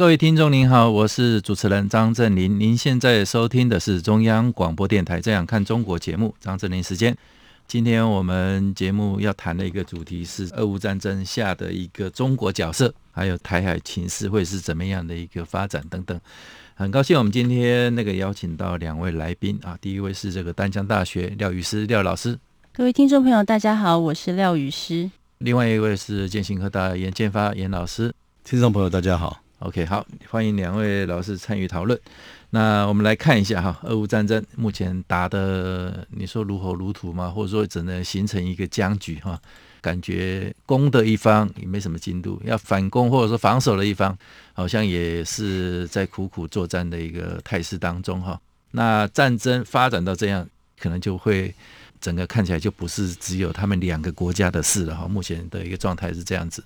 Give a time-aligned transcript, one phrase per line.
[0.00, 2.58] 各位听众您好，我是主持人张振林。
[2.58, 7.14] 您现在收听的是中央广播电台《这样看中国》节目，张振林时间。
[7.68, 16.18] 今天我们节目要谈的一个主题是俄乌战争下的一个中国角色，还有台海情势会是怎么样的一个发展等等。
[16.74, 22.38] 很高兴我们今天那个邀请到两位来宾啊，第一位是这个丹江大学廖宇师廖老师。
[22.72, 25.10] 各位听众朋友，大家好，我是廖宇师。
[25.36, 28.14] 另外一位是建行科大严建发严老师。
[28.42, 29.42] 听众朋友，大家好。
[29.60, 31.98] OK，好，欢迎两位老师参与讨论。
[32.48, 37.28] 那我们来看一下哈，俄乌战争目前打的，你说如火如荼吗？
[37.28, 39.38] 或者说只能形成一个僵局哈？
[39.82, 44.16] 感觉攻的一方也没什么进度，要反攻或者说防守的一方，
[44.54, 48.40] 好像也是在苦苦作战的一个态势当中哈。
[48.70, 51.54] 那战争发展到这样，可能就会
[52.00, 55.06] 整个看起来就不是只有他们两个国家的事了哈。
[55.06, 56.64] 目前的一个状态是这样子。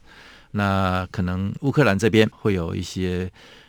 [0.57, 3.29] 那可能乌克兰这边会有一些，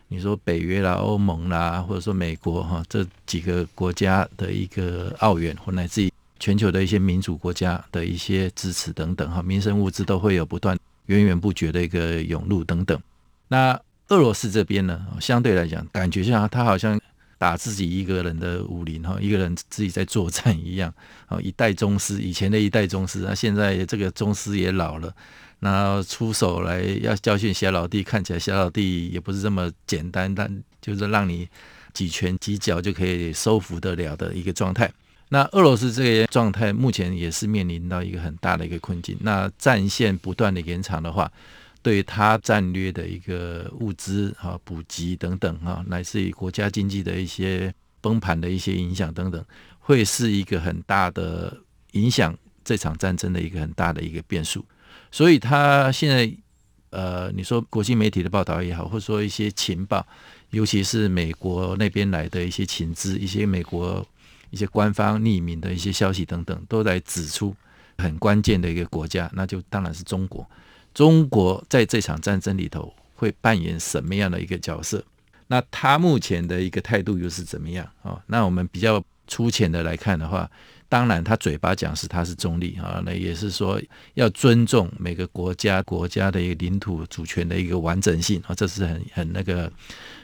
[0.09, 10.77] 你说北约啦、欧盟啦，或者说美国哈这几个国家的一个奥援，或乃至于全球的一些民主国家的一些支持等等哈，民生物资都会有不断
[11.07, 12.99] 源源不绝的一个涌入等等。
[13.47, 17.01] 那俄罗斯这边呢，相对来讲，感觉上他好像
[17.45, 20.91] 打自己一个人的武林哈，一个人自己在作战一样
[21.27, 25.13] 啊， 一代宗师，以前的一代宗师，那现在这个宗师也老了。
[25.59, 31.47] 那出手来要教训小老弟，看起来小老弟也不是这么简单，但就是让你
[31.93, 34.91] 几拳几脚就可以收服得了的一个状态。
[35.29, 39.15] 那俄罗斯这个状态目前也是面临到一个很大的一个困境。
[39.21, 41.31] 那战线不断的延长的话，
[41.85, 49.45] 对他战略的一个物资啊补给等等啊，乃至于国家经济的一些崩盘的一些影响等等，
[49.77, 51.55] 会是一个很大的
[51.91, 54.65] 影响这场战争的一个很大的一个变数。
[55.11, 56.35] 所以他现在，
[56.89, 60.03] 呃，你说国际媒体的报道也好，或者说一些情报，
[60.49, 64.03] 尤其是美国那边来的一些情资，一些美国
[64.49, 67.55] 一些官方匿名的一些消息等等，都在指出
[67.99, 70.49] 很关键的一个国家，那就当然是中国。
[70.95, 75.03] 中国在这场战争里头会扮演什么样的一个角色？
[75.45, 77.87] 那他目前的一个态度又是怎么样？
[78.01, 80.49] 哦，那我们比较粗浅的来看的话。
[80.87, 83.81] 当然，他嘴巴讲是他是中立啊，那也是说
[84.13, 89.69] 要尊重每个国家国家的一个领土主权的一个完整性啊，这是很很那个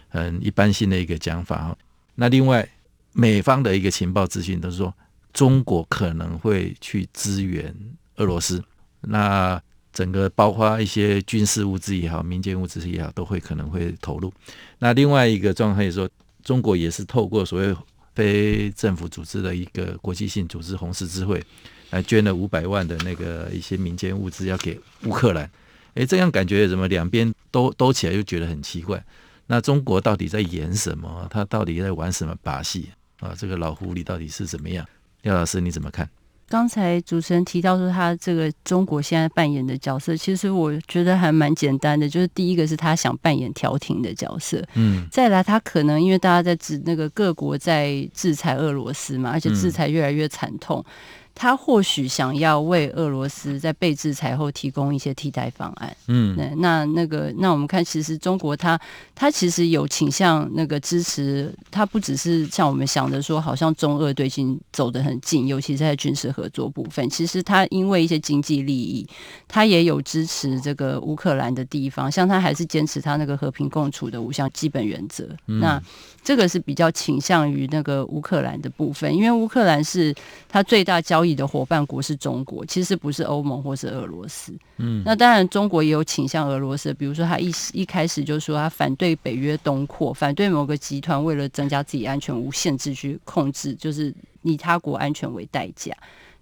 [0.07, 1.77] 很一般性的一个讲法啊。
[2.13, 2.65] 那另外，
[3.11, 4.93] 美方的一个情报资讯都是说，
[5.33, 7.75] 中国可能会去支援
[8.17, 8.63] 俄罗斯，
[9.01, 9.61] 那
[9.93, 14.31] 整个包括一些军事物资也好，民间物资也好，都会可能会投入。
[14.79, 16.09] 那另外一个状态是说，
[16.43, 17.75] 中国也是透过所谓。
[18.13, 21.41] 非政府组织的一个国际性组织红十字会
[21.91, 25.49] 来捐了五百万的那个一些民间物资要给乌克兰，
[25.93, 29.01] 诶，这样感觉怎么两边都兜起来又觉得很奇怪？
[29.47, 31.25] 那中国到底在演什么？
[31.31, 32.89] 他到底在玩什么把戏
[33.21, 33.33] 啊？
[33.37, 34.85] 这个老狐狸到底是怎么样？
[35.21, 36.09] 廖老师你怎么看？
[36.51, 50.83] 刚才主持人提到说，他这个中国现在扮演的角色，其实我觉得还蛮简单的，就是第一个是他想扮演调停的角色，嗯，再来他可能因为大家在指那个各国在制裁俄罗斯嘛，而且制裁越来越惨痛。
[50.85, 50.91] 嗯
[51.33, 55.95] 他或许想要为俄罗斯在被制裁后提供一些替代方案。
[56.07, 58.79] 嗯，那那个，那我们看，其实中国他
[59.15, 67.09] 他其实有倾向那个支持，他不只是像我们想的说，好像中俄对近走得很近，尤其是在军事合作部分。
[67.09, 69.07] 其实他因为一些经济利益，
[69.47, 75.27] 他也有支持这个乌克兰的地方，像他还是坚持他那个和平共处的五项基本原则。
[75.47, 75.81] 嗯、那
[76.23, 80.13] 这个是比较倾向于那个乌克兰的部分，因为乌克兰是
[80.47, 84.53] 他最大交易的伙伴国是中国，其实不是欧盟或是俄罗斯。
[84.77, 94.13] 嗯，那当然中国也有倾向俄罗斯，比如说他一一开始就说他反对北约东扩，反对某个集团为了增加自己安全无限制去控制，就是
[94.43, 95.91] 以他国安全为代价。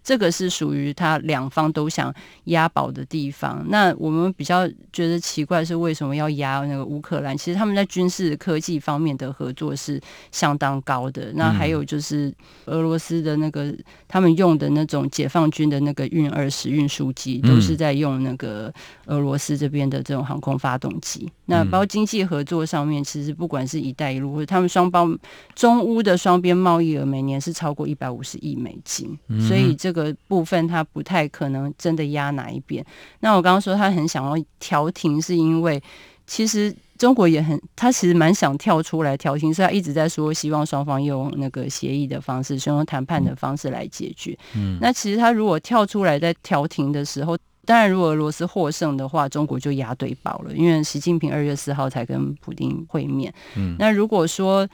[0.04, 2.14] 这个是属于他两方都想
[2.46, 3.66] 押宝的地方。
[3.70, 7.38] 那我们比较觉得奇怪是为什么要押那个乌克兰？
[7.38, 10.00] 其实他们在军事科技方面的合作是
[10.32, 11.32] 相当高的。
[11.36, 12.34] 那还有就是
[12.66, 13.74] 俄罗斯的那个
[14.08, 18.74] 他们用的那种解放军的那个运二十运输机，都是在用那个
[19.06, 21.32] 俄罗斯这边的这种航空发动机。
[21.46, 25.18] 那包括经济合作上面，其实不管是一带一路或者他们双方
[25.56, 29.18] 中乌的双边贸易额每年是超过一百五十亿美金，
[29.48, 32.86] 所以这个部分他不太可能真的压哪一边。
[33.20, 35.82] 那我刚刚说他很想要调停，是因为
[36.28, 44.38] 其实中国也很，他其实蛮想跳出来调停，所以他一直在说希望双方用那个协议的方式，用谈判的方式来解决。
[44.56, 47.38] 嗯，那其实他如果跳出来在调停的时候。
[47.66, 53.32] 当然，如果俄罗斯获胜的话，中国就压对宝了，因为习近平二月四号才跟普京会面。
[53.56, 54.68] 嗯，那如果说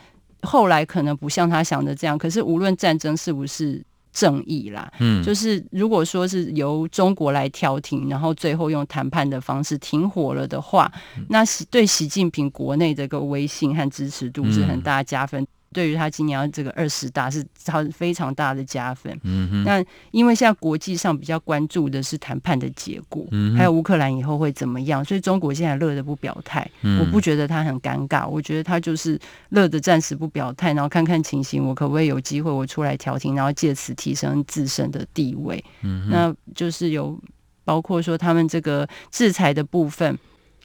[0.44, 3.84] 后来可能不像他想的这样，可是无论战争是不是
[4.16, 10.90] 正义啦，嗯，就是如果说是由中国来调停，然后最后用谈判的方式停火了的话，
[11.28, 15.46] 那对习近平国内这个威信和支持度是很大加分。
[15.76, 19.12] 对于他今年要这个二十大是超非常大的加分。
[19.24, 19.64] 嗯哼。
[19.66, 26.66] 那因为现在国际上比较关注的是谈判的结果，嗯，还有乌克兰以后会怎么样，所以中国现在乐得不表态。
[26.82, 26.98] 嗯。
[27.00, 29.20] 我不觉得他很尴尬，我觉得他就是
[29.50, 35.62] 乐得暂时不表态，然后看看情形，我可不可以有机会我出来调停，然后借此提升自身的地位。
[35.82, 36.08] 嗯。
[36.10, 37.20] 那就是有
[37.66, 40.18] 包括说他们这个制裁的部分，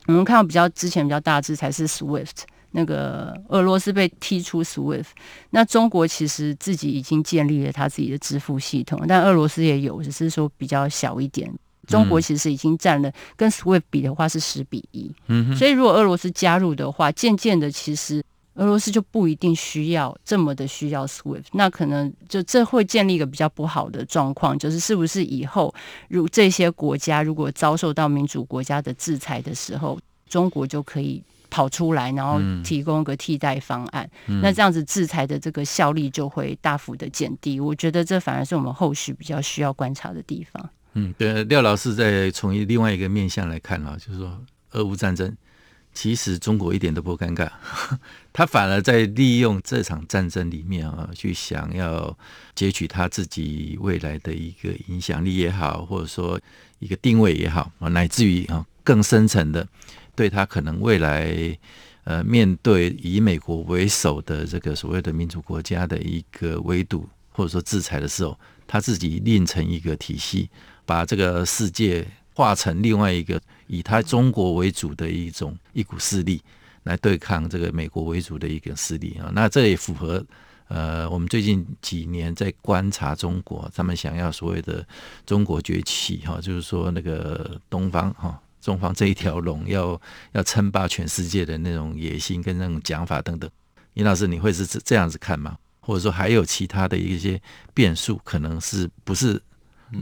[0.06, 2.44] 我们看到比较之前比较大的制裁是 SWIFT。
[2.72, 5.06] 那个俄罗斯被踢出 SWIFT，
[5.50, 11.52] 那中国其实自己已经建立了他自己的支付系统，但俄罗斯也有，只是说比较小一点。
[11.88, 18.22] 中国其实已经占了跟 SWIFT 比的话是十比一，嗯，所以如果俄罗斯加入的话，渐渐的其实
[18.54, 25.74] 俄罗斯就不一定需要这么的需要 SWIFT，那可能就这会建立一个比较不好的状况，就是是不是以后
[26.08, 31.20] 如这些国家如果遭受到民主国家的制裁的时候，中国就可以。
[31.50, 37.60] 跑出来，然后提供一个替代方案，嗯，那这样子制裁的这个效力就会大幅的减低。
[37.60, 40.70] 我觉得这反而是我们后续比较需要观察的地方。
[40.94, 44.40] 嗯，对，廖老师再从另外一个面向来看啊，就是说，
[44.72, 45.36] 俄乌战争
[45.92, 47.48] 其实中国一点都不尴尬，
[48.32, 52.16] 他反而在利用这场战争里面啊，去想要
[52.54, 56.40] 截取他自己未来的一个影响力也好，或者说
[56.78, 59.66] 一个定位也好啊，乃至于啊更深层的。
[60.20, 61.58] 对他可能未来，
[62.04, 70.50] 呃，面对以美国为首的这个所谓的民主国家的一个围堵或者说制裁的时候，他自己另成一个体系，
[70.84, 76.42] 把这个世界化成另外一个以他中国为主的一种一股势力，
[76.82, 79.32] 来对抗这个美国为主的一个势力啊。
[79.32, 80.22] 那这也符合
[80.68, 84.86] 呃，我们最近几年在观察中国，他们想要所谓的
[85.24, 88.38] 中国崛起哈，就是说那个东方哈。
[88.60, 90.00] 中方这一条龙 要
[90.32, 93.50] 要称霸全世界的那种野心跟那种讲法等等，
[93.94, 95.56] 尹老师你会是这这样子看吗？
[95.80, 97.40] 或者说还有其他的一些
[97.72, 99.40] 变数，可能是不是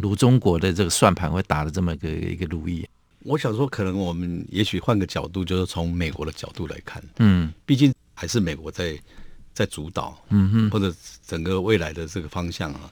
[0.02, 2.86] 如中国的这个算盘会打的这么一个一个如意？
[3.24, 8.98] 我想说，可能我们也许换个角度，就是从美国的角度来看，嗯，毕竟还是美国在
[9.54, 10.94] 在主导，嗯哼，或者
[11.26, 12.90] 整个未来的这个方向啊，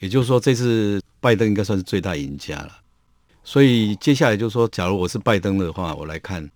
[0.00, 2.78] 也就是说，这次拜登应该算是最大赢家了。
[3.46, 6.50] 所以接下来就是说，假如我是拜登的话，我来看，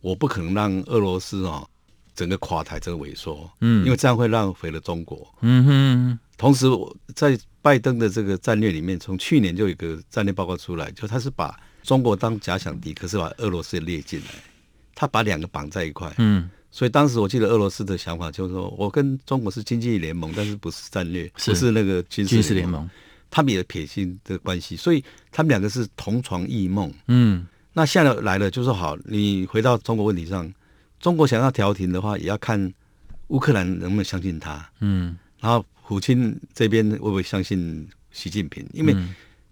[0.00, 1.64] 我不可能让俄罗斯啊
[2.12, 6.18] 整个垮台，整个萎缩，嗯，因为这样会浪费了中国，嗯哼。
[6.36, 14.26] 同时，我在拜登的这个战略里面，从去年就有一个战略报告出来，就他是把中国当假想敌，可是把俄罗斯也列进来，
[14.92, 16.50] 他把两个绑在一块，嗯。
[16.72, 22.90] 所以当时我记得俄罗斯的想法就是说，我跟中国是经济联盟，但是不是战略，不是那个军事联盟。
[23.34, 26.94] 他们也撇清这个关系，所以他们两个是同床异梦。
[27.08, 30.48] 嗯，那现在来了，就说好，你回到中国问题上，
[31.00, 32.72] 中国想要调停的话，也要看
[33.26, 34.64] 乌克兰能不能相信他。
[34.78, 38.64] 嗯，然后普京这边会不会相信习近平？
[38.72, 38.94] 因为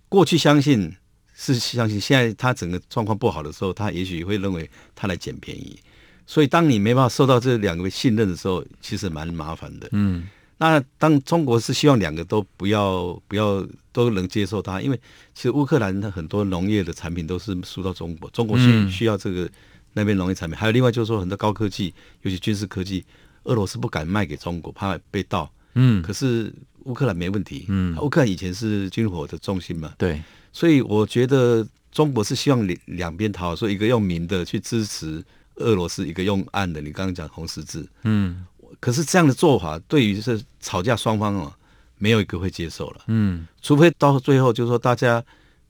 [0.09, 0.95] 过去相信
[1.35, 5.77] 是相信，现在他整个状况不好的时候，他也许会认为他来捡便宜。
[6.25, 9.89] 所以当你没办法受到这两个信任的时候，其实蛮麻烦的。
[9.91, 10.29] 嗯。
[10.59, 15.01] 那当中国是希望两个都不要不要都能接受它，因为
[15.35, 19.51] 其实乌克兰的很多农业的产品都是输到中国，中国需需要这个
[19.93, 21.93] 那边农业产品，还有另外就是说很多高科技，
[22.23, 23.05] 尤其军事科技，
[23.45, 25.51] 俄罗斯不敢卖给中国，怕被盗。
[25.75, 26.53] 嗯，可是
[26.85, 27.65] 乌克兰没问题。
[27.69, 29.93] 嗯，乌克兰以前是军火的重心嘛。
[29.99, 35.25] 对，所以我觉得中国是希望两两边讨好，说一个用明的去支持
[35.57, 36.81] 俄罗斯，一个用暗的。
[36.81, 37.89] 你刚刚讲红十字。
[38.05, 38.47] 嗯。
[38.83, 41.55] 可是这样的做法，对于是吵架双方哦，
[41.99, 43.05] 没有一个会接受了。
[43.07, 45.21] 嗯，除非到最后就是说大家，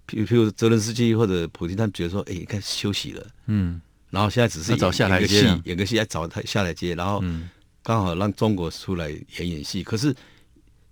[0.09, 3.26] 譬如譬如泽伦斯基或者普京，他们觉得说，哎，该休息了。
[3.49, 7.23] 嗯，然后现在只是找下来接，演个戏来找他下来接，然后
[7.83, 9.83] 刚好让中国出来演演戏。
[9.83, 10.16] 可是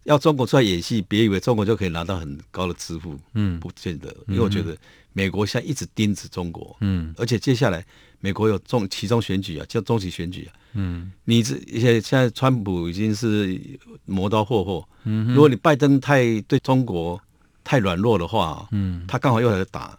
[0.04, 3.18] 要中国出来演戏，别以为中国就可以拿到很高的支付。
[3.34, 4.76] 嗯，不见得，因为我觉得。
[5.12, 7.84] 美国现在一直盯着中国，嗯，而且接下来
[8.20, 13.60] 美国有中其中选举啊，叫中期选举啊，嗯，你这现在现在川普已经是
[14.04, 17.20] 磨刀霍霍，嗯，如果你拜登太对中国
[17.64, 19.98] 太软弱的话，嗯，他刚好又来打，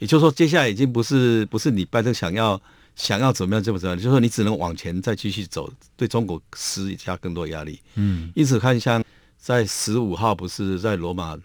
[0.00, 2.60] 也就是说，接下来已经不是不是你拜登想要
[2.94, 9.02] 想要怎么样就怎么样，就是说你只能往前再继续走，对中国施加更多压力，嗯，因此看像
[9.46, 11.38] 在十五号不是在罗马。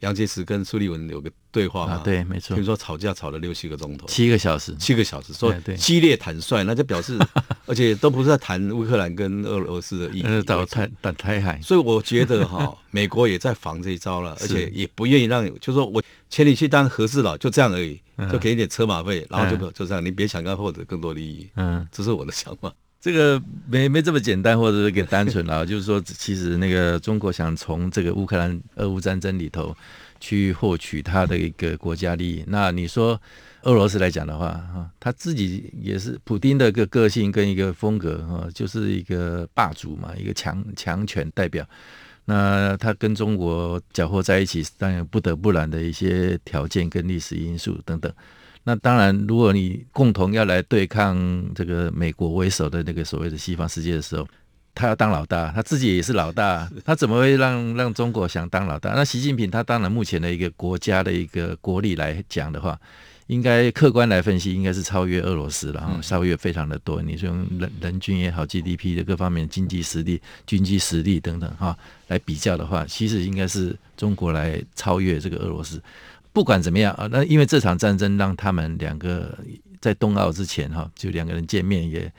[0.00, 2.02] 杨洁篪跟苏利文有个对话嘛？
[2.04, 2.54] 对，没错。
[2.54, 7.18] 听说吵架吵了六七个钟头，七个小时，七个小时，说激烈坦率，那就表示，
[7.64, 11.58] 而且都不是在谈乌克兰跟俄罗斯的议题，打台打台海。
[11.62, 17.98] 所以我觉得哈， 美国也在防这一招了，而且也不愿意让，就是说我请你去当和事佬，就这样而已，
[18.30, 21.48] 就给你点车马费，然后就就这样，你别想要获得更多利益。
[21.54, 22.70] 嗯，这是我的想法。
[23.04, 29.76] 这个没没这么简单，或者是给单纯了， 就是说，其实那个中国想从这个乌克兰俄乌战争里头
[30.18, 32.42] 去获取他的一个国家利益。
[32.46, 33.20] 那你说
[33.64, 41.62] 俄罗斯来讲的话，哈，他自己也是普丁的个个性跟一个风格，哈，就是一个霸主嘛，一个强强权代表。
[42.24, 48.10] 那他跟中国搅和在一起，当然不得不然的一些条件跟历史因素等等。
[48.64, 51.16] 那当然，如果你共同要来对抗
[51.54, 54.26] 这个美国为首的那个所谓的西方世界的时候，
[54.74, 58.92] 他要当老大，他自己也是老大， 他怎么会让让中国想当老大？
[58.94, 62.80] 那习近平他当然目前的一个国家的一个国力来讲的话，
[63.26, 67.02] 应该客观来分析，应该是超越俄罗斯了哈，超越非常的多。
[67.02, 71.76] 你说用人人均也好，GDP 的各方面经济实力、军机实力等等哈
[72.08, 75.82] 来比较的话，其实应该是中国来超越这个俄罗斯。
[76.34, 79.38] 不管怎么样啊，那因为这场战争让他们两个
[79.80, 82.12] 在冬奥之前哈，就两个人见面也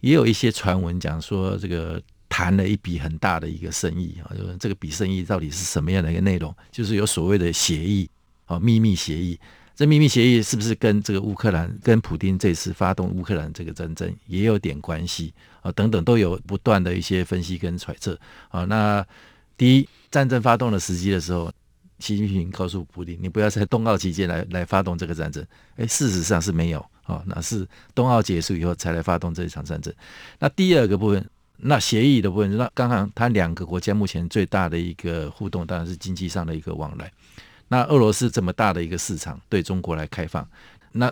[0.00, 6.52] 也有一些传闻讲说，这个谈了一笔很大的一个生意啊，就是这个笔生意到底是什么样的一个内容？
[6.72, 8.10] 就是有所谓的协议
[8.46, 9.38] 啊，秘密协议。
[9.76, 15.70] 这秘密协议是不是跟这个乌克兰跟普丁这次发动乌克兰这个战争也有点关系啊？
[15.70, 18.64] 等等都有不断的一些分析跟揣测啊。
[18.64, 19.06] 那
[19.56, 21.48] 第一，战争发动的时机的时候。
[22.02, 25.42] 习近平告诉普丁：“你不要在冬奥期间来 来发动这个战争。”
[25.76, 29.94] 哎，事实上是没有啊，那是冬奥结束以后才来发动这一场战争。
[30.38, 37.10] 那第二个部分，那协议的部分，那刚刚他两个国家目前最大的一个互动，当然是经济上的一个往来。
[37.68, 40.46] 那俄罗斯这么大的一个市场对中国来开放，
[40.90, 41.10] 那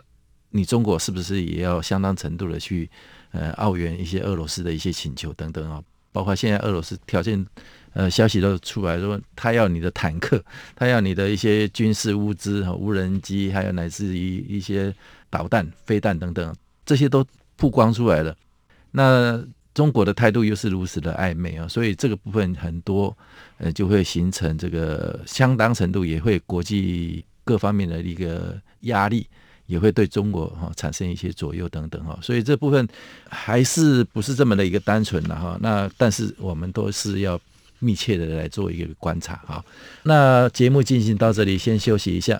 [0.51, 2.91] 你中国是不是也要相当程度的去
[3.31, 5.83] 呃澳援一些俄罗斯的一些请求等等啊？
[6.13, 7.47] 包括现在俄罗斯条件。
[7.93, 10.41] 呃，消息都出来说，他要你的坦克，
[10.77, 14.95] 他要你的一些军事物资和无人机，还有乃至于一些
[15.29, 16.55] 导弹、飞弹等等，
[16.87, 18.37] 这些都曝光出来了。
[18.93, 19.43] 那
[19.75, 23.17] 中国的态度又是如此的暧昧啊，所以这个部分很多
[23.59, 29.27] 呃就会形成这个相当程度也会国际各方面的一个压力，
[29.67, 32.17] 也会对中国哈产生一些左右等等哈。
[32.23, 32.87] 所以这部分
[33.29, 35.59] 还是不是这么的一个单纯的哈。
[35.61, 37.41] 那但是我们都是要。
[37.81, 39.65] 密切的来做一个观察，啊，
[40.05, 42.40] 那节目进行到这里，先休息一下。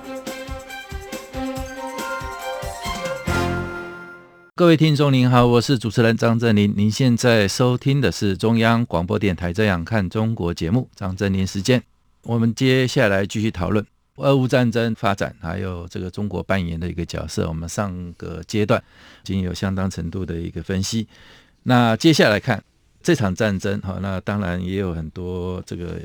[4.53, 6.73] 各位听众您好，我是主持人张振林。
[6.75, 11.81] 您现在收听的是中央广播电台《这样看中国》节目，张振林时间。
[12.23, 13.83] 我们接下来继续讨论
[14.17, 17.47] 俄乌战争发展，还有这个中国扮演的一个角色。
[17.47, 18.83] 我们上个阶段
[19.23, 21.07] 已经有相当程度的一个分析。
[21.63, 22.61] 那接下来看
[23.01, 25.97] 这场战争，哈，那当然也有很多这个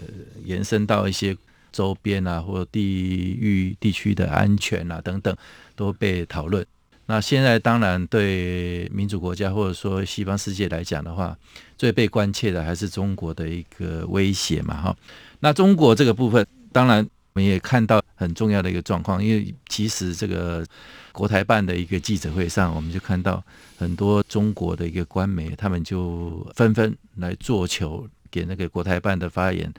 [0.45, 1.37] 延伸到一些
[1.73, 5.37] 周边啊，或地域地区的安全啊等等，
[5.75, 6.65] 都被讨论。
[7.07, 11.37] 那现在当然对民主国家或者说西方世界来讲的话，
[11.79, 14.97] 最被关切的还是中国的一个威胁嘛，哈。
[15.41, 20.67] 那中国这个部分，当然我们也看到很重要的一个状况，因为其实这个
[21.13, 23.43] 国台办的一个记者会上，我们就看到
[23.79, 29.73] 很多中国的一个官媒，他们就纷纷来做球给那个国台办的发言。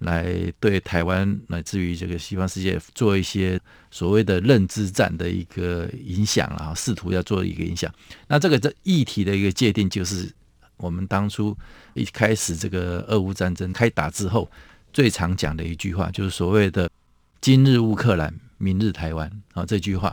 [0.00, 7.92] 来对台湾乃至于这个西方世界做一些所谓的认知战的一个影响啊，试图要做一个影响。
[8.28, 10.30] 那这个这议题的一个界定，就是
[10.78, 11.56] 我们当初
[11.94, 14.50] 一开始这个俄乌战争开打之后，
[14.92, 16.90] 最常讲的一句话，就是所谓的
[17.42, 20.12] “今日乌克兰，明日台湾”啊这句话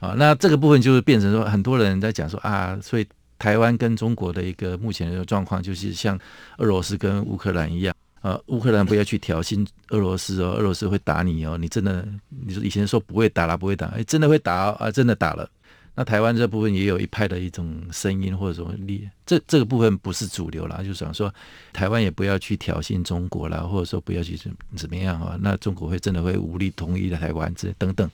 [0.00, 0.14] 啊。
[0.18, 3.06] 那这个部分就是变成说，很多人在讲说啊，所以
[3.38, 6.18] 台湾跟中国的一个目前的状况，就是像
[6.56, 7.94] 俄罗斯跟乌克兰一样。
[8.28, 11.56] 呃，乌克兰不要去挑衅俄罗斯哦，俄罗斯会打你哦。
[11.56, 15.48] 你真的，你说以前说不会打了，不会打，哎，真的会打哦，啊，真的打了。
[15.94, 21.32] 那台湾这部分也有一派的一种声音或者说力，这这个部分不是主流啦，就想说
[21.72, 28.08] 台湾也不要去挑衅中国啦，或者说不要去怎怎么样啊，那中国会真的会武力统一的台湾这等等。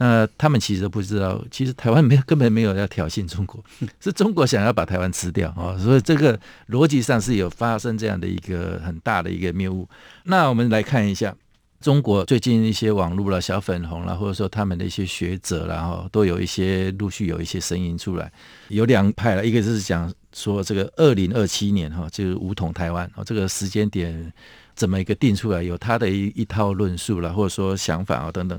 [0.00, 3.62] 那他们其实都不知道，其实台湾没有根本没有要挑衅中国，
[4.00, 5.76] 是中国想要把台湾吃掉啊！
[5.76, 6.38] 所以这个
[6.68, 9.88] 逻辑上是有发生这样的一个很大的一个谬误。
[10.22, 11.34] 那我们来看一下
[11.80, 18.30] 中国最近一些网络了小粉红了，或者说他们的一些学者然后都有一些陆续有一些声音出来，
[18.68, 24.32] 有两派了，一个就是讲说这个二零二七年哈，就是武统台湾哦，这个时间点。
[24.78, 25.60] 怎么一个定出来？
[25.60, 28.56] 有他的一一套论述了，或者说想法啊等等。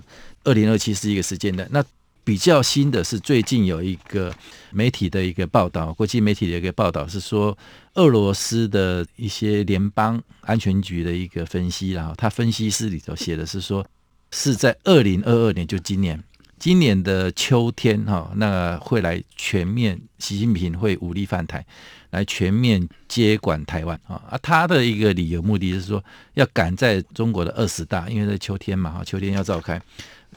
[0.49, 1.67] 二零二七是一个时间的。
[1.71, 1.83] 那
[2.23, 4.33] 比较新的是最近有一个
[4.71, 7.55] 媒体的一个报道，国际媒体的一个报道是说，
[7.93, 13.85] 俄罗斯的一些联邦安全局的一个分析，然后他分析师里头写的是说，
[14.31, 16.21] 是在二零二二年，就今年。
[16.59, 21.65] 今年的秋天，哈，那会来全面，习近平会武力犯台，
[22.09, 24.21] 来全面接管台湾啊。
[24.29, 29.81] 啊，他的一个理由目的就是说，要赶在中国的二十大，因为在秋天嘛，哈，秋天要召开，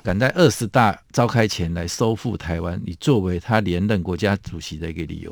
[0.02, 5.30] 赶在二十大召开前来收复台湾，以作为他连任国家主席的一个理由。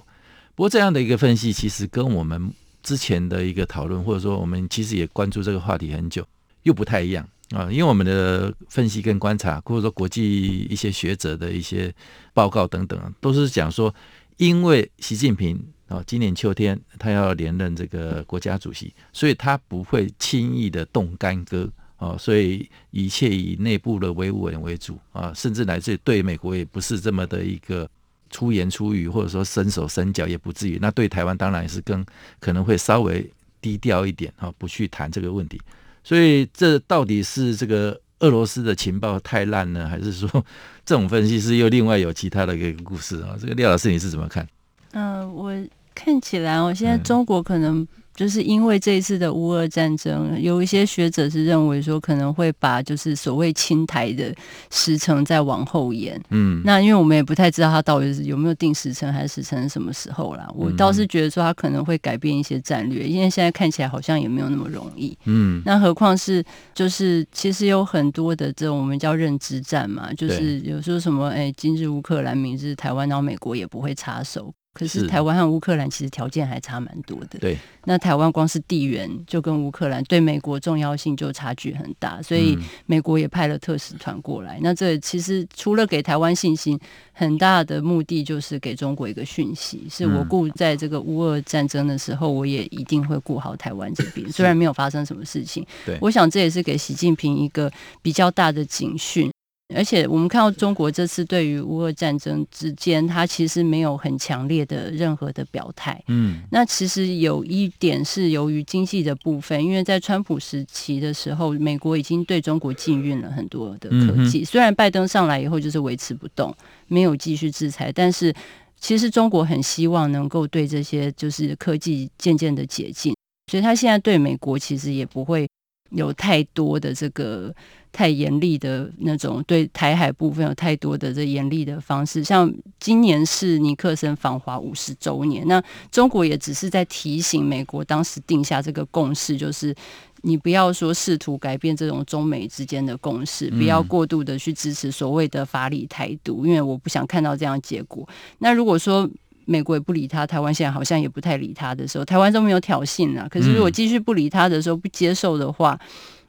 [0.55, 2.53] 不过，这样的一个分析，其实跟我们
[2.83, 6.27] 之前的一个讨论，或者说我们其实也关注这个话题很久，
[6.63, 7.27] 又不太一样。
[7.51, 11.93] 啊，因为我们的分析跟观察，或者说国际一些学者的一些
[12.33, 13.93] 报告等等，都是讲说，
[14.37, 21.69] 因为习近平啊，今年秋天他要连任这个国家主席，所以他不会轻易的动干戈
[22.01, 27.87] 啊，所以一切以内部的维稳为主啊，甚至乃至对美国也不是这么的一个
[28.31, 30.79] 出言出语，或者说伸手伸脚也不至于。
[30.81, 32.03] 那对台湾当然也是更
[32.41, 35.61] 可能会稍微低调一点啊，不去谈这个问题。
[36.03, 40.27] 所以，这到底是这个俄罗斯的情报太烂呢，还是说
[40.87, 43.37] 这种分析师又另外有其他的一个故事啊？
[43.39, 44.49] 这个廖老师你是怎么看？
[44.93, 45.53] 嗯、呃，我
[45.95, 47.87] 看起来，我现在中国可能。
[48.15, 54.35] 就是因为这一次的乌俄战争，有一些学者是认为说可能会把就是所谓清台的
[54.71, 56.21] 时程再往后延。
[56.29, 60.47] 嗯，那因为我们也不太知道他到底是有没有定时程，还是时程什么时候啦。
[60.55, 65.17] 我倒是觉得说他可能会改变一些战略，因为现在看起来好像也没有那么容易。
[65.25, 66.45] 嗯，那何况是
[66.75, 74.53] 就是其实有很多的这种我们叫认知战嘛，就是有时候什么哎，今日乌克兰，明日台湾，然后美国也不会插手。
[74.73, 77.39] 可是台湾和乌克兰其实条件还差蛮多的。
[77.41, 82.57] 对，那台湾光是地缘就跟乌克兰对美国重要性就差距很大，所以
[82.87, 84.61] 美国也派了特使团过来。
[84.63, 86.79] 那这其实除了给台湾信心，
[87.13, 94.27] 很大的目的就是给中国一个讯息：是我顾在这个乌俄战争的时候，我也一定会顾好台湾这边。
[94.31, 99.31] 虽然没有发生什么事情，对，我想这也是给习近平一个比较大的警讯。
[99.75, 106.03] 而且我们看到中国这次对于乌俄战争之间，它其实没有很强烈的任何的表态。
[106.09, 114.45] 嗯，那其实有一点是由于经济的部分，因为在川普时期的时候，美国已经对中国禁运了很多的科技。
[114.45, 116.55] 虽然拜登上来以后就是维持不动，
[116.89, 118.35] 没有继续制裁，但是
[118.81, 123.15] 其实中国很希望能够对这些就是科技渐渐的解禁，
[123.51, 125.49] 所以他现在对美国其实也不会。
[125.91, 127.55] 有太多的这个
[127.93, 139.75] 太严厉的那种对台海部分有太多的这严厉的方式，像今年是尼克森访华五十周年，那中国也只是在提醒美国当时定下这个共识，就是
[140.23, 148.09] 你不要说试图改变这种中美之间的共识，不要过度的去支持所谓的法理台独，因为我不想看到这样结果。
[148.39, 149.09] 那如果说
[149.51, 153.27] 美国也不理他，台湾现在好像也不太理他的时候，台湾都没有挑衅啊。
[153.29, 155.77] 可是如果继续不理他的时候，不接受的话，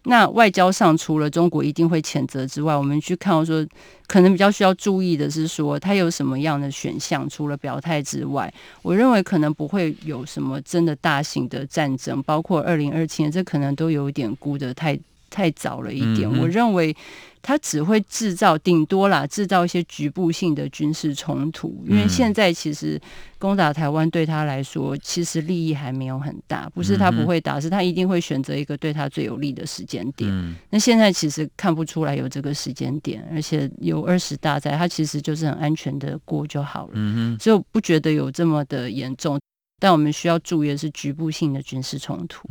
[0.05, 3.63] 那外交上除了中国一定会谴责之外，我们去看到说，
[4.07, 7.29] 可能比较需要注意的是说，他有什么样的选项？
[7.29, 14.99] 除了表态之外，我认为可能不会有什么真的大型的战争，包括二零二七年，这可能都有一点估得太
[15.31, 16.29] 太早了一点。
[16.29, 16.95] 我认为。
[17.43, 21.83] 他只会制造，顶多啦，制造一些局部性的军事冲突。
[21.87, 23.01] 因为现在其实
[23.39, 26.69] 攻打台湾对他来说，其实利益还没有很大。
[26.69, 30.55] 不是他不会打，是他一定会选择一个对他最有利的时间点。
[30.69, 37.37] 那现在其实看不出来有这个时间点，而且有二十大在，他其实就是很安全的过就好了。
[37.39, 39.39] 所以我不觉得有这么的严重。
[39.79, 42.47] 但我们需要注意的是局部性的军事冲突。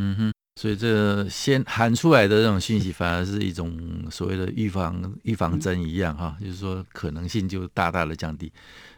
[0.57, 3.75] 所以，这先喊出来的这种信息，反而是一种
[4.11, 8.53] 所谓的预防预防针一样哈，就是说可能性就大大的降低。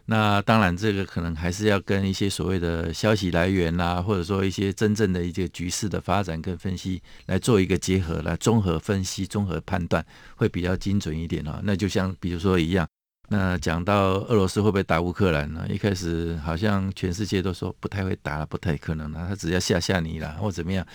[0.05, 11.61] 那当然，这个可能还是要跟一些所谓的消息来源啊，或者说一些真正的一些局势的发展跟分析来做一个结合，来综合分析、综合判断，会比较精准一点哈。
[11.63, 12.85] 那就像比如说一样，
[13.29, 15.65] 那讲到俄罗斯会不会打乌克兰呢？
[15.69, 20.85] 一开始好像全世界都说不太会打了，不太可能了，他只要吓吓你啦，或怎么样。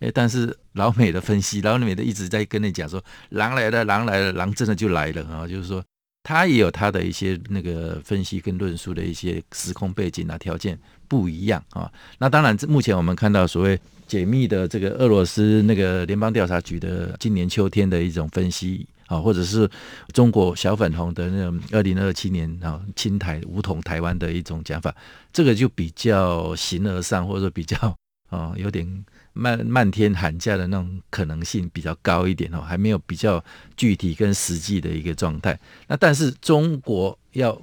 [0.00, 5.48] 诶，但是老美的分析，老美的一直在跟你讲说，狼来了，狼来了，狼真的就来了啊！
[5.48, 5.82] 就是说，
[6.22, 10.78] 他也有他的一些那个分析跟论述的一些时空背景啊，条件
[11.08, 11.90] 不一样啊。
[12.18, 19.66] 那当然，目前我们看到所谓解密的这个俄罗斯那个联邦调查局的今年秋天的一种分析啊，或者是
[20.12, 24.94] 中国小粉红的那种二零二七年啊侵台武统台湾的一种讲法，
[25.32, 27.96] 这个就比较形而上，或者说比较
[28.28, 29.04] 啊有点。
[29.36, 33.44] 漫漫天喊价的那种可能性比较高一点哦，还没有比较
[33.76, 35.58] 具体跟实际的一个状态。
[35.86, 37.60] 那但是中国要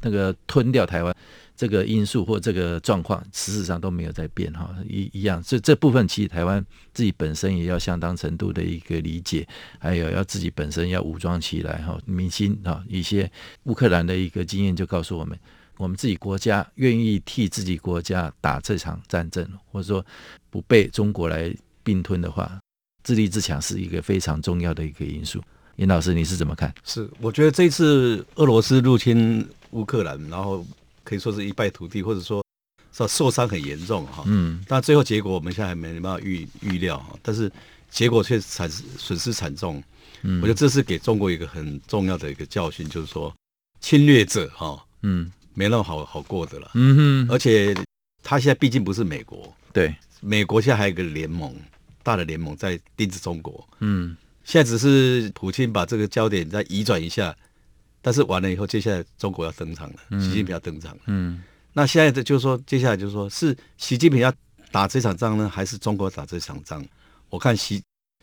[0.00, 1.14] 那个吞掉台湾
[1.56, 5.40] 这个因素或这个状况，事实上都没有在变哈，一一样。
[5.46, 9.46] 这这部分其实台湾自己本身也要相当程度的一个理解，
[9.78, 13.30] 还有要自己本身要武装起来哈，民心啊，一些
[13.64, 15.38] 乌克兰的一个经验就告诉我们。
[15.82, 20.06] 我们自己国家愿意替自己国家打这场战争，或者说
[20.48, 22.60] 不被中国来并吞的话，
[23.02, 25.42] 自立自强是一个非常重要的一个因素。
[25.74, 26.72] 严老师，你是怎么看？
[26.84, 30.64] 是，我觉得这次俄罗斯入侵乌克兰，然后
[31.02, 32.44] 可以说是一败涂地，或者说
[32.92, 34.22] 受受伤很严重哈。
[34.26, 34.64] 嗯。
[34.68, 37.50] 但最后结果我们现在还没办法预预料哈，但是
[37.90, 39.82] 结果却惨损失惨重。
[40.22, 40.40] 嗯。
[40.42, 43.34] 我觉得这是给中国一个很重要的一个教训，就是说
[43.80, 44.80] 侵略者哈。
[45.00, 45.32] 嗯。
[45.54, 47.74] 没那么好好过的了，嗯哼，而且
[48.22, 51.54] 他现在毕竟不是美国，对，美国现在还有一个联盟，
[52.02, 57.34] 大的联盟在盯着中国，嗯，现在只是普京把这个焦点再移转一下，
[58.00, 64.32] 但是完了以后，接下来中国要登场了，习近平要登场了，嗯，那现在的就是说，接下来就是说是习近平要
[64.70, 66.84] 打这场仗呢，还是中国打这场仗？
[67.28, 67.82] 我看习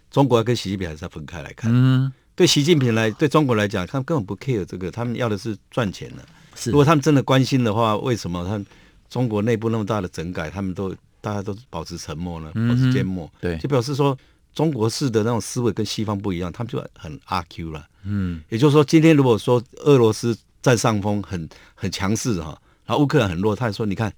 [0.09, 6.25] 中国要跟习近平还是要分开来看，嗯，对习近平来，对中国来讲，他们根本不 care 这个，他们要的是赚钱的。
[6.65, 8.65] 如果他们真的关心的话，为什么他们
[9.09, 12.51] 中国内部那么大的整改，他们都大家都保持沉默呢？
[12.53, 14.17] 保持缄默，对，就表示说
[14.53, 17.85] 中国式的那种思维跟西方不一样，他们就很阿 Q 了。
[18.03, 24.11] 嗯，也就是说，今天如果说俄罗斯占上风，很很强势哈，然后乌克兰很弱，他说：“你看，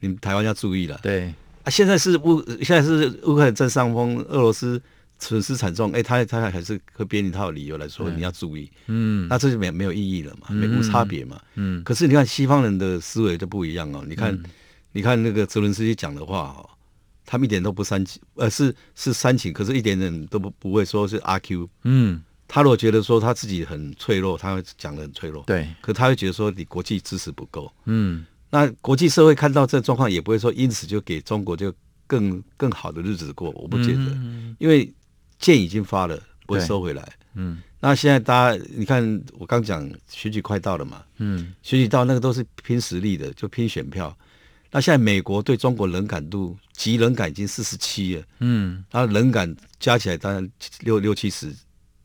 [0.00, 1.34] 你们台湾要注意了。”对
[1.64, 4.80] 啊，现在是乌现在是乌克兰占上风，俄罗斯。
[5.18, 11.82] 损失惨重，哎、欸，他他还是会编一套理由来说你要注意，嗯，那这就没没有意义了嘛，没无差别嘛，嗯。
[11.82, 14.44] 可是你看西方人的思维就不一样哦，你看，嗯、
[14.92, 16.70] 你看那个泽伦斯基讲的话哦，
[17.26, 22.22] 他们一点都不煽情，呃，是是煽情，可是一点点都不不会说是阿 Q，嗯。
[22.46, 25.68] 他如果觉得说他自己很脆弱，他会讲的很脆弱，对。
[25.82, 28.24] 可他会觉得说你国际支持不够，嗯。
[28.50, 31.74] 那国际社会看到这状况，也不会说因此就给中国就
[32.06, 34.88] 更更好的日子过，我不觉得，嗯、因为。
[35.38, 37.08] 剑已经发了，不会收回来。
[37.34, 44.16] 嗯，那现在大家，你看我刚讲选举快到了嘛，嗯，选举到那个都是拼实力的，就拼选票。
[44.70, 51.54] 那现在美国对中国冷感度，极冷感已经四十七了，嗯，它冷感加起来当然六六七十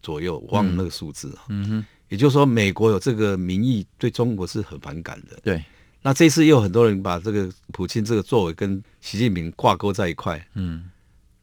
[0.02, 1.44] 左右，忘了那个数字啊。
[1.50, 5.40] 嗯哼，也就是说，美国有这个民意对中国是很反感的。
[5.44, 5.64] 对，
[6.02, 10.90] 那这次又有很多人把这个普京这个作为跟习近平挂钩在一块，嗯。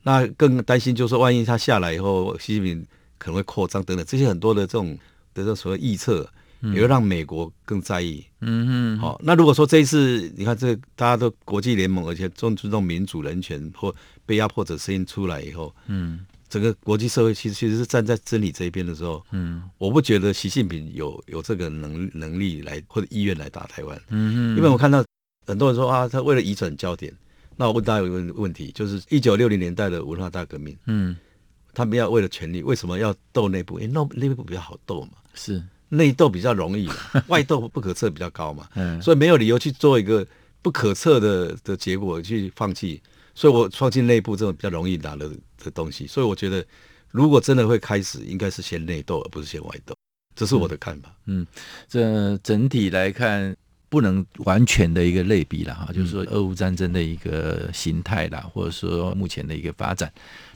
[0.02, 2.86] 那更担心就是说，万一他下来以后，习近平
[3.18, 4.96] 可能会扩张等等，这些很多的这种
[5.34, 6.26] 的这所谓预测，
[6.62, 8.24] 也会让美国更在意。
[8.40, 8.98] 嗯嗯。
[8.98, 23.96] 好、哦，那如果说这一次你看这大家都国际联盟，而且重尊重民主人权或被压迫者声音出来以后，嗯，整个国际社会其实其实是站在真理这一边的时候，嗯，我不觉得习近平有有这个能能力来或者意愿来打台湾。
[24.08, 24.56] 嗯嗯。
[24.56, 25.04] 因为我看到
[25.46, 27.14] 很多人说啊，他为了移转焦点。
[27.61, 31.14] 那我问大家一个问题，就是一九六零年代的文化大革命，嗯，
[31.75, 33.79] 他们要为了权力，为什么要斗内部？
[33.79, 35.62] 因为内部比较好斗嘛，是。
[35.90, 36.88] 内斗比较容易，
[37.29, 40.27] 外斗不可测比较高嘛，嗯，所以没有理由去做一个
[40.62, 42.99] 不可测的的结果去放弃，
[43.35, 45.29] 所以我放弃内部这种比较容易拿的
[45.62, 46.64] 的东西，所以我觉得
[47.11, 49.94] 如果真的会开始，应该是先内斗，而不是先外斗，
[50.35, 51.14] 这是我的看法。
[51.27, 51.46] 嗯，
[51.87, 53.55] 这整体来看。
[53.90, 60.11] 不能完全的一个类比了哈，就是说俄乌战争的一个形态啦，或者说目前的一个发展，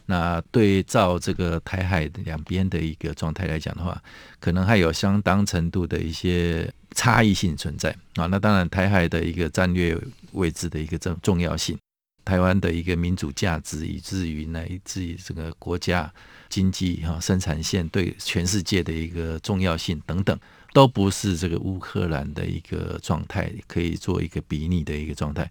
[0.06, 4.00] 那对照这个台海两边的一个状态来讲的话，
[4.38, 8.26] 可能还有相当程度的一些差异性存在啊。
[8.26, 9.98] 那当然，台海的一个战略
[10.30, 11.76] 位置的一个重重要性，
[12.24, 16.08] 台湾的一个民主价值，以至于乃至于这个国家
[16.48, 20.38] 经济哈生产线对全世界的一个重要性等等。
[20.74, 25.48] 都不是这个乌克兰的一个状态，可以做一个比拟的一个状态。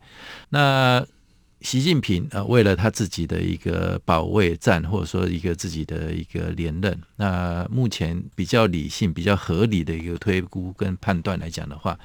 [0.49, 1.03] 那
[1.61, 11.97] 习近平啊，为了他自己的一个保卫战，或者说一个自己的一个连任，那目前比较理性、比较合理的一个推估跟判断来讲的话，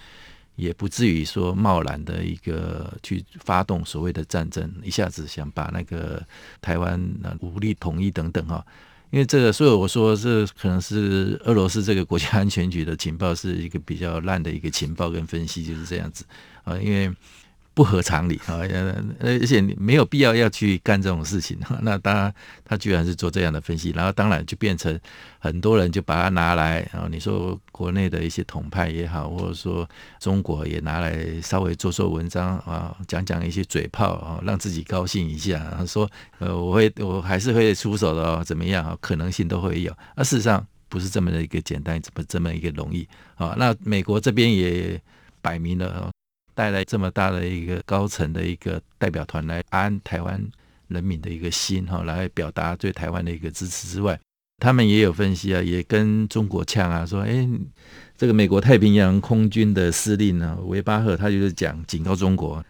[0.54, 6.24] 也不至于说贸然的一个去发动所谓的战争，一下子想把那个
[6.60, 8.64] 台湾武力统一等等哈。
[9.10, 16.24] 因为这个，所以我说这可能是俄罗斯这个国家安全局的情报是一个比较烂的一个情报跟分析，就是这样子
[16.64, 17.12] 啊，因为。
[17.78, 18.58] 不合常理啊，
[19.20, 21.56] 而且你没有必要要去干这种事情。
[21.82, 24.98] 那当然，他居然是做这样的分析，然后当然就变成
[25.38, 29.88] 很多人就把它拿来啊，你说国内的一些统派也好，或者说
[30.18, 36.10] 中国也拿来稍微做做文章啊，讲讲一些嘴炮啊，让自己高兴一下，说
[36.40, 38.98] 呃，我会我还是会出手的哦，怎么样啊？
[39.00, 39.96] 可能性都会有。
[40.16, 43.54] 那事实上不是这么的一个简单，怎么这么一个容易啊？
[43.56, 45.00] 那美国这边也
[45.40, 46.10] 摆明了。
[46.58, 50.44] 带来这么大的一个高层的一个代表团来安台湾
[50.88, 54.18] 人民的一个心哈，来表达对台湾的一个支持之外，
[54.58, 57.48] 他们也有分析啊，也跟中国呛啊，说，哎，
[58.16, 62.60] 这个美国太平洋空军的司令呢，维巴赫，他就是讲警告中国，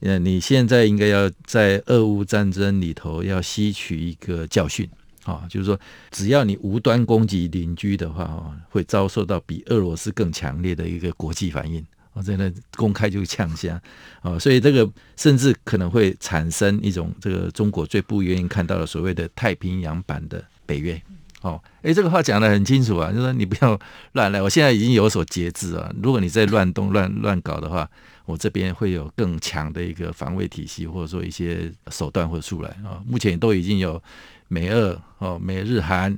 [0.00, 4.86] 呃，你现在应该要在俄乌战争里头要吸取一个教训
[5.24, 11.82] 啊，就是说，只要你无端攻击邻居的话，会遭受到比俄罗斯更强烈的一个国际反应。
[12.12, 13.80] 我在那公开就呛下，
[14.22, 21.00] 哦，所以这个甚至可能会产生一种这个中国最不愿意看到的所谓的太平洋版的北约，
[21.42, 23.78] 哦，诶，这个话讲得很清楚啊，就是说你不要
[24.12, 27.88] 乱来，我现在已经有所节制啊，如果你再乱动乱乱搞的话，
[28.26, 33.02] 我这边会有更强的一个防卫体系，或者说一些手段会出来啊。
[33.06, 34.00] 目前都已经有
[34.48, 36.16] 美俄哦、美日韩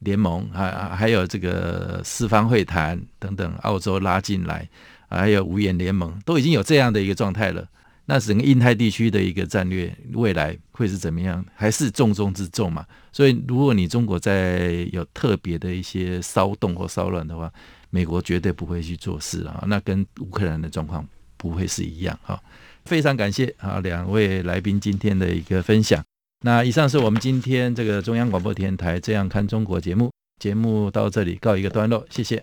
[0.00, 4.68] 联盟，还还有这个四方会谈等等，澳洲拉进来。
[5.16, 7.66] 还有五眼联盟都已经有这样的一个状态了，
[8.06, 11.44] 那整个印太地区的一个战略未来会是怎么样？
[11.54, 12.84] 还是重中之重嘛？
[13.12, 17.52] 所以，如果你中国在有特别的一些骚动或骚乱的话，
[17.90, 19.62] 美国绝对不会去做事啊。
[19.66, 22.40] 那跟乌克兰的状况不会是一样哈。
[22.84, 26.02] 非常感谢啊两位来宾今天的一个分享。
[26.44, 32.42] 那以上是我们今天这个中央广播电台《这样看中国》节目，节目到这里告一个段落，谢谢。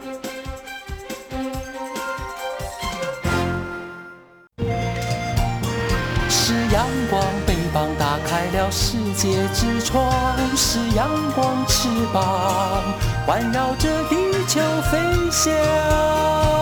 [8.71, 10.09] 世界之窗
[10.55, 12.81] 是阳光翅膀。
[13.25, 14.15] 环绕着地
[14.47, 14.97] 球飞
[15.29, 16.60] 翔。